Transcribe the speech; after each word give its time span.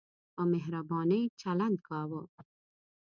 په 0.35 0.41
مهربانۍ 0.53 1.23
چلند 1.41 1.77
کاوه. 1.87 2.21